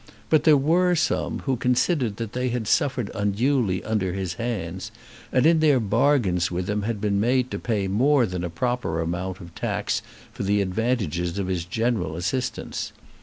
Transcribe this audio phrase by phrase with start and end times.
[0.31, 4.91] But there were some who considered that they had suffered unduly under his hands,
[5.31, 8.99] and in their bargains with him had been made to pay more than a proper
[8.99, 10.01] amount of tax
[10.33, 12.93] for the advantages of his general assistance.